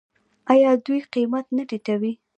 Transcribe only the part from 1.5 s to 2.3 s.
نه ټیټوي؟